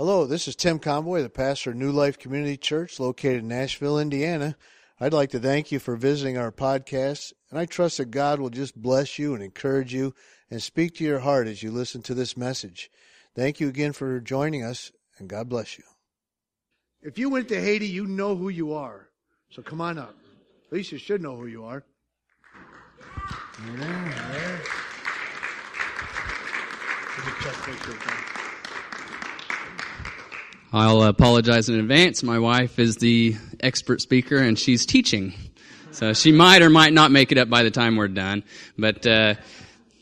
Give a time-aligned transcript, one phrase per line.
[0.00, 3.98] Hello, this is Tim Convoy, the pastor of New Life Community Church located in Nashville,
[3.98, 4.56] Indiana.
[4.98, 8.48] I'd like to thank you for visiting our podcast, and I trust that God will
[8.48, 10.14] just bless you and encourage you
[10.50, 12.90] and speak to your heart as you listen to this message.
[13.36, 15.84] Thank you again for joining us, and God bless you.
[17.02, 19.10] If you went to Haiti, you know who you are.
[19.50, 20.16] So come on up.
[20.64, 21.84] At least you should know who you are.
[23.76, 24.58] Yeah,
[30.72, 32.22] I'll apologize in advance.
[32.22, 35.34] My wife is the expert speaker and she's teaching.
[35.90, 38.44] So she might or might not make it up by the time we're done.
[38.78, 39.34] But, uh,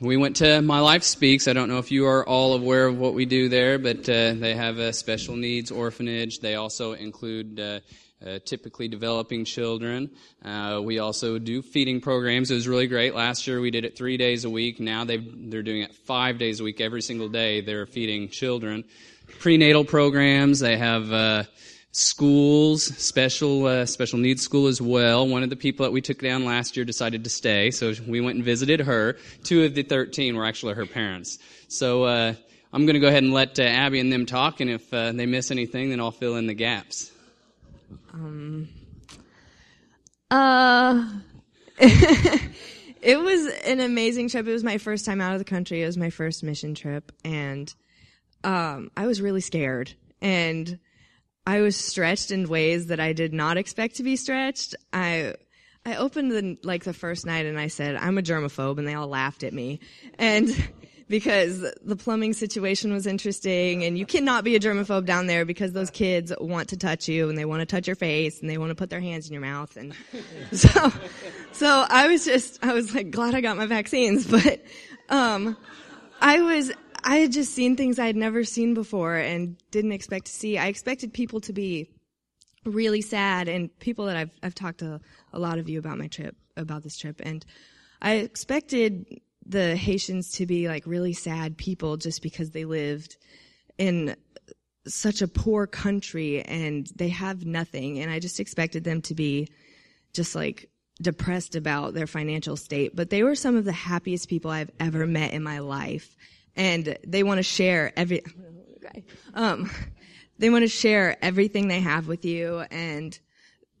[0.00, 1.48] we went to My Life Speaks.
[1.48, 4.34] I don't know if you are all aware of what we do there, but uh,
[4.34, 6.40] they have a special needs orphanage.
[6.40, 7.80] They also include uh,
[8.24, 10.10] uh, typically developing children.
[10.44, 12.50] Uh, we also do feeding programs.
[12.50, 13.14] It was really great.
[13.14, 14.80] Last year we did it three days a week.
[14.80, 16.80] Now they they're doing it five days a week.
[16.80, 18.84] Every single day they're feeding children.
[19.40, 20.60] Prenatal programs.
[20.60, 21.44] They have uh,
[21.92, 25.26] schools, special uh, special needs school as well.
[25.28, 28.20] One of the people that we took down last year decided to stay, so we
[28.20, 29.16] went and visited her.
[29.42, 31.38] Two of the thirteen were actually her parents.
[31.68, 32.04] So.
[32.04, 32.34] Uh,
[32.72, 35.26] I'm going to go ahead and let uh, Abby and them talk, and if they
[35.26, 37.12] miss anything, then I'll fill in the gaps.
[38.12, 38.68] Um,
[40.30, 41.08] uh,
[41.78, 44.46] it was an amazing trip.
[44.46, 45.82] It was my first time out of the country.
[45.82, 47.72] It was my first mission trip, and
[48.42, 50.78] um, I was really scared, and
[51.46, 54.74] I was stretched in ways that I did not expect to be stretched.
[54.92, 55.34] I
[55.86, 58.94] I opened the like the first night and I said I'm a germaphobe, and they
[58.94, 59.80] all laughed at me,
[60.18, 60.48] and
[61.08, 65.72] because the plumbing situation was interesting and you cannot be a germaphobe down there because
[65.72, 68.58] those kids want to touch you and they want to touch your face and they
[68.58, 69.94] want to put their hands in your mouth and
[70.52, 70.92] so
[71.52, 74.62] so I was just I was like glad I got my vaccines but
[75.08, 75.56] um
[76.20, 76.72] I was
[77.04, 80.56] I had just seen things I had never seen before and didn't expect to see.
[80.56, 81.90] I expected people to be
[82.64, 85.00] really sad and people that I've I've talked to
[85.32, 87.44] a lot of you about my trip about this trip and
[88.00, 93.16] I expected the Haitians to be like really sad people just because they lived
[93.78, 94.16] in
[94.86, 97.98] such a poor country and they have nothing.
[97.98, 99.48] And I just expected them to be
[100.12, 100.68] just like
[101.00, 102.94] depressed about their financial state.
[102.94, 106.16] But they were some of the happiest people I've ever met in my life.
[106.56, 108.22] And they want to share every,
[109.34, 109.70] um,
[110.38, 113.18] they want to share everything they have with you and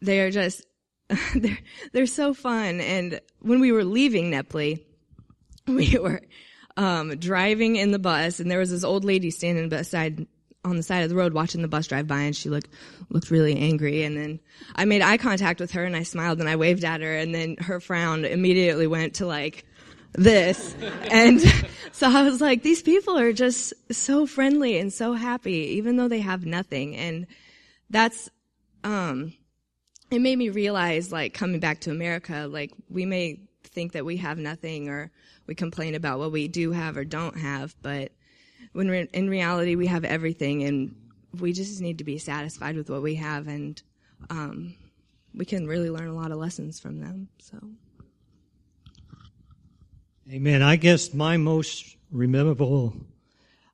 [0.00, 0.64] they are just,
[1.34, 1.58] they're,
[1.92, 2.80] they're so fun.
[2.80, 4.86] And when we were leaving Neply,
[5.66, 6.22] we were
[6.76, 10.26] um, driving in the bus, and there was this old lady standing beside
[10.64, 12.68] on the side of the road watching the bus drive by, and she looked
[13.08, 14.02] looked really angry.
[14.02, 14.40] And then
[14.74, 17.34] I made eye contact with her, and I smiled and I waved at her, and
[17.34, 19.64] then her frown immediately went to like
[20.12, 20.74] this.
[21.10, 21.40] and
[21.92, 26.08] so I was like, these people are just so friendly and so happy, even though
[26.08, 26.96] they have nothing.
[26.96, 27.26] And
[27.88, 28.28] that's,
[28.84, 29.34] um,
[30.10, 33.40] it made me realize, like, coming back to America, like, we may
[33.72, 35.10] think that we have nothing or
[35.46, 38.12] we complain about what we do have or don't have, but
[38.72, 40.94] when re- in reality we have everything and
[41.38, 43.82] we just need to be satisfied with what we have and
[44.28, 44.74] um,
[45.34, 47.28] we can really learn a lot of lessons from them.
[47.38, 47.58] So.
[50.30, 50.62] Amen.
[50.62, 52.94] I guess my most memorable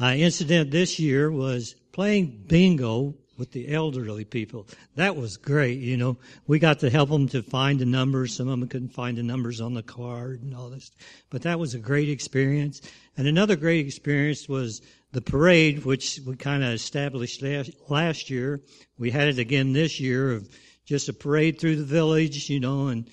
[0.00, 4.66] uh, incident this year was playing bingo with the elderly people.
[4.96, 5.78] That was great.
[5.78, 6.16] You know,
[6.46, 8.34] we got to help them to find the numbers.
[8.34, 10.90] Some of them couldn't find the numbers on the card and all this,
[11.30, 12.82] but that was a great experience.
[13.16, 14.82] And another great experience was
[15.12, 17.42] the parade, which we kind of established
[17.88, 18.60] last year.
[18.98, 20.48] We had it again this year of
[20.84, 23.08] just a parade through the village, you know, and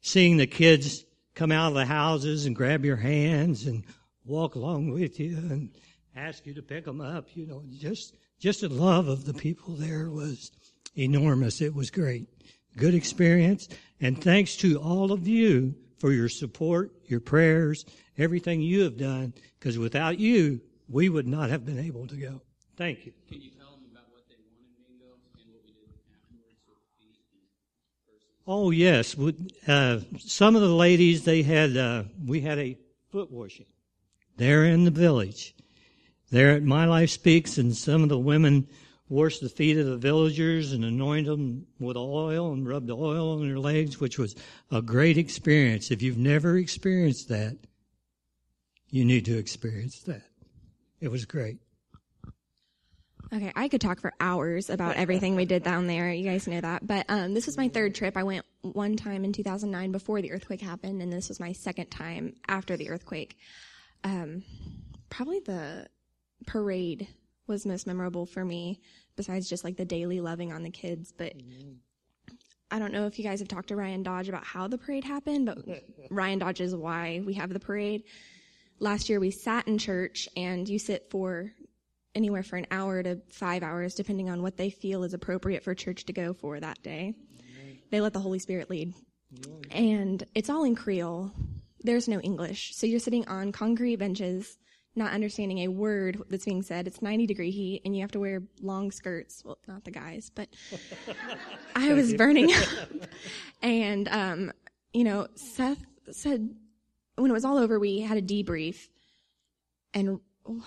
[0.00, 3.84] seeing the kids come out of the houses and grab your hands and
[4.24, 5.70] walk along with you and
[6.16, 9.74] ask you to pick them up, you know, just just the love of the people
[9.74, 10.52] there was
[10.96, 11.60] enormous.
[11.60, 12.28] It was great.
[12.76, 13.68] Good experience.
[14.00, 17.84] And thanks to all of you for your support, your prayers,
[18.16, 22.40] everything you have done, because without you, we would not have been able to go.
[22.76, 23.12] Thank you.
[23.28, 26.62] Can you tell them about what they wanted bingo and what we did afterwards?
[28.06, 29.16] With the Oh yes,
[29.68, 31.76] uh, some of the ladies they had.
[31.76, 32.78] Uh, we had a
[33.10, 33.66] foot washing
[34.36, 35.54] there in the village,
[36.30, 38.68] there at My Life Speaks, and some of the women
[39.08, 43.46] washed the feet of the villagers and anointed them with oil and rubbed oil on
[43.46, 44.34] their legs, which was
[44.70, 45.90] a great experience.
[45.90, 47.56] If you've never experienced that,
[48.90, 50.22] you need to experience that.
[51.00, 51.58] It was great.
[53.32, 56.10] Okay, I could talk for hours about everything we did down there.
[56.10, 56.86] You guys know that.
[56.86, 58.16] But um, this was my third trip.
[58.16, 61.90] I went one time in 2009 before the earthquake happened, and this was my second
[61.90, 63.36] time after the earthquake.
[64.02, 64.44] Um,
[65.10, 65.88] probably the
[66.46, 67.08] parade
[67.46, 68.80] was most memorable for me,
[69.16, 71.12] besides just like the daily loving on the kids.
[71.16, 71.34] But
[72.70, 75.04] I don't know if you guys have talked to Ryan Dodge about how the parade
[75.04, 75.58] happened, but
[76.10, 78.04] Ryan Dodge is why we have the parade.
[78.80, 81.50] Last year we sat in church and you sit for
[82.14, 85.74] anywhere for an hour to five hours, depending on what they feel is appropriate for
[85.74, 87.14] church to go for that day.
[87.90, 88.94] They let the Holy Spirit lead.
[89.70, 91.32] And it's all in Creole.
[91.80, 92.74] There's no English.
[92.74, 94.58] So you're sitting on concrete benches,
[94.98, 96.86] not understanding a word that's being said.
[96.86, 99.42] It's 90 degree heat and you have to wear long skirts.
[99.44, 100.48] Well, not the guys, but
[101.76, 102.68] I was burning up.
[103.60, 104.52] And, um,
[104.92, 106.54] you know, Seth said
[107.16, 108.88] when it was all over, we had a debrief
[109.94, 110.62] and Oh, like,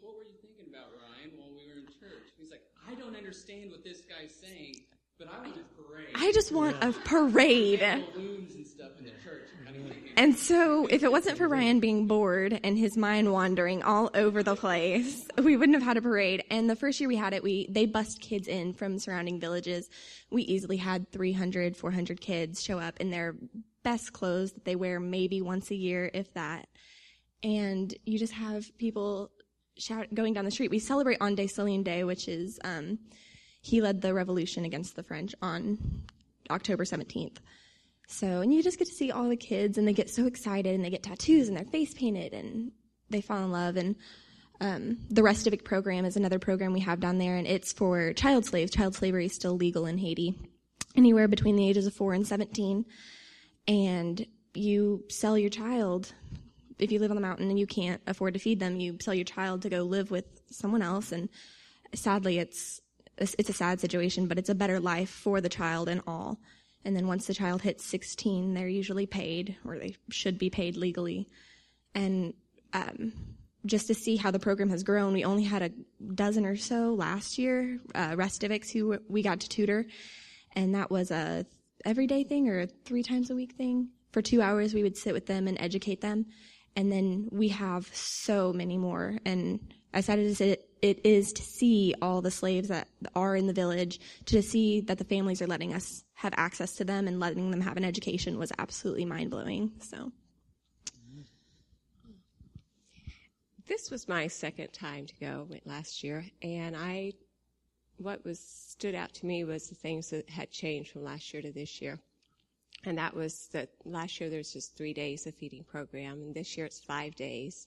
[0.00, 2.32] what were you thinking about, Ryan, while we were in church?
[2.38, 4.84] He's like, I don't understand what this guy's saying,
[5.18, 6.06] but I want a parade.
[6.14, 7.80] I just want a parade.
[8.14, 9.48] balloons and stuff in the church.
[9.64, 13.32] Kind of thinking, And so, if it wasn't for Ryan being bored and his mind
[13.32, 16.44] wandering all over the place, we wouldn't have had a parade.
[16.50, 19.90] And the first year we had it, we they bussed kids in from surrounding villages.
[20.30, 23.34] We easily had 300, 400 kids show up in their
[23.82, 26.68] best clothes that they wear maybe once a year, if that.
[27.42, 29.30] And you just have people
[29.76, 30.70] shout going down the street.
[30.70, 32.98] We celebrate on Dessalines Day, which is um,
[33.60, 35.78] he led the revolution against the French on
[36.50, 37.36] October 17th.
[38.08, 40.74] So, and you just get to see all the kids and they get so excited
[40.74, 42.72] and they get tattoos and their face painted and
[43.10, 43.76] they fall in love.
[43.76, 43.96] And
[44.60, 48.46] um, the Restavek program is another program we have down there and it's for child
[48.46, 48.70] slaves.
[48.70, 50.34] Child slavery is still legal in Haiti,
[50.96, 52.86] anywhere between the ages of 4 and 17.
[53.66, 56.12] And you sell your child.
[56.78, 59.14] If you live on the mountain and you can't afford to feed them, you sell
[59.14, 61.12] your child to go live with someone else.
[61.12, 61.28] And
[61.94, 62.80] sadly, it's
[63.20, 66.38] it's a sad situation, but it's a better life for the child and all.
[66.84, 70.76] And then once the child hits 16, they're usually paid, or they should be paid
[70.76, 71.28] legally.
[71.94, 72.34] And
[72.72, 73.12] um,
[73.66, 75.70] just to see how the program has grown, we only had a
[76.14, 79.86] dozen or so last year, uh, Restaveks who we got to tutor,
[80.54, 81.44] and that was a
[81.84, 83.88] everyday thing or a three times a week thing.
[84.12, 86.26] For two hours, we would sit with them and educate them,
[86.76, 89.18] and then we have so many more.
[89.24, 93.52] And I decided to it is to see all the slaves that are in the
[93.52, 97.50] village, to see that the families are letting us have access to them and letting
[97.50, 99.72] them have an education was absolutely mind blowing.
[99.80, 100.12] So.
[103.66, 107.12] This was my second time to go last year, and I,
[107.98, 111.42] what was stood out to me was the things that had changed from last year
[111.42, 111.98] to this year,
[112.84, 116.34] and that was that last year there was just three days of feeding program, and
[116.34, 117.66] this year it's five days,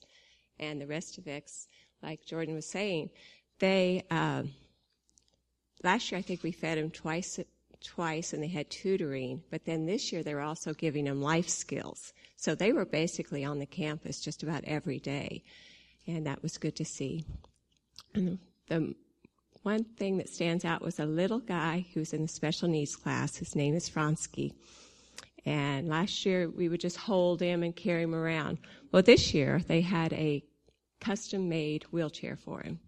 [0.58, 1.68] and the rest of it's
[2.02, 3.10] like Jordan was saying,
[3.58, 4.50] they um,
[5.82, 7.38] last year I think we fed them twice
[7.84, 11.48] twice, and they had tutoring, but then this year they were also giving them life
[11.48, 15.42] skills, so they were basically on the campus just about every day
[16.06, 17.24] and that was good to see.
[18.14, 18.38] And
[18.68, 18.94] the
[19.62, 23.36] one thing that stands out was a little guy who's in the special needs class.
[23.36, 24.52] His name is Fransky.
[25.44, 28.58] And last year we would just hold him and carry him around.
[28.90, 30.44] Well, this year they had a
[31.02, 32.80] custom made wheelchair for him.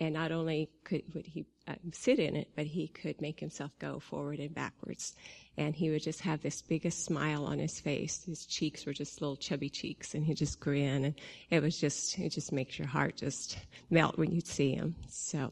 [0.00, 3.72] And not only could would he uh, sit in it, but he could make himself
[3.80, 5.14] go forward and backwards.
[5.56, 8.24] And he would just have this biggest smile on his face.
[8.24, 11.04] His cheeks were just little chubby cheeks, and he'd just grin.
[11.04, 11.14] And
[11.50, 13.58] it was just, it just makes your heart just
[13.90, 14.94] melt when you see him.
[15.08, 15.50] So,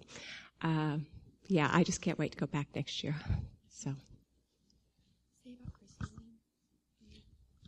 [0.63, 0.99] uh,
[1.49, 3.17] yeah, I just can't wait to go back next year.
[3.69, 3.95] So.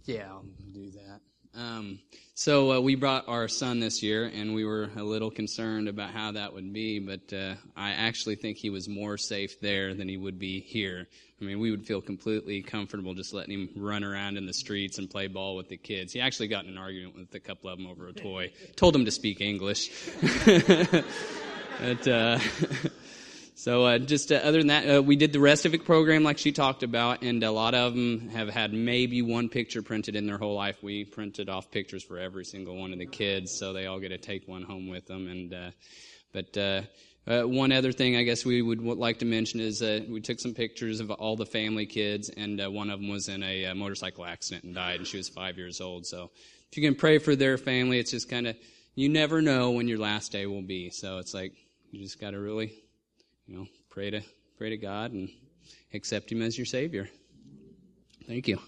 [0.05, 1.21] Yeah, I'll do that.
[1.59, 1.99] Um,
[2.35, 6.11] so uh, we brought our son this year, and we were a little concerned about
[6.11, 10.09] how that would be, but uh, I actually think he was more safe there than
[10.09, 11.09] he would be here.
[11.41, 14.99] I mean, we would feel completely comfortable just letting him run around in the streets
[14.99, 16.12] and play ball with the kids.
[16.12, 18.53] He actually got in an argument with a couple of them over a toy.
[18.77, 19.91] Told him to speak English.
[21.81, 22.38] but, uh,
[23.59, 26.53] so uh, just uh, other than that, uh, we did the Restavek program like she
[26.53, 30.38] talked about, and a lot of them have had maybe one picture printed in their
[30.38, 30.81] whole life.
[30.81, 34.11] We printed off pictures for every single one of the kids, so they all get
[34.11, 35.27] to take one home with them.
[35.27, 35.71] And uh,
[36.33, 36.83] but uh,
[37.27, 40.38] uh, one other thing I guess we would like to mention is uh, we took
[40.38, 43.65] some pictures of all the family kids, and uh, one of them was in a,
[43.65, 46.07] a motorcycle accident and died, and she was five years old.
[46.07, 46.31] So
[46.71, 48.57] if you can pray for their family, it's just kind of
[48.95, 50.91] you never know when your last day will be.
[50.91, 51.55] So it's like
[51.91, 52.73] you just got to really,
[53.49, 54.21] you know, pray to
[54.57, 55.28] pray to God and
[55.95, 57.09] accept Him as your Savior.
[58.26, 58.61] Thank you.